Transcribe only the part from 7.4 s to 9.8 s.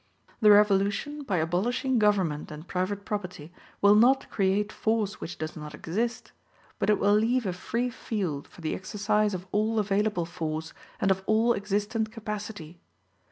a free field for the exercise of all